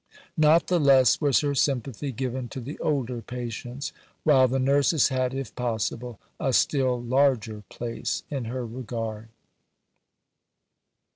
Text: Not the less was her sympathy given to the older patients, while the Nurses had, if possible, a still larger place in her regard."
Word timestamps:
Not 0.35 0.65
the 0.65 0.79
less 0.79 1.21
was 1.21 1.41
her 1.41 1.53
sympathy 1.53 2.11
given 2.11 2.49
to 2.49 2.59
the 2.59 2.79
older 2.79 3.21
patients, 3.21 3.93
while 4.23 4.47
the 4.47 4.57
Nurses 4.57 5.09
had, 5.09 5.31
if 5.31 5.53
possible, 5.53 6.19
a 6.39 6.53
still 6.53 6.99
larger 6.99 7.61
place 7.69 8.23
in 8.31 8.45
her 8.45 8.65
regard." 8.65 9.29